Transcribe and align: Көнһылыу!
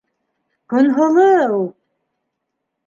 Көнһылыу! 0.73 1.61